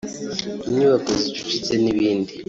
inyubako 0.69 1.11
zicucitse 1.21 1.73
n’ibindi 1.83 2.31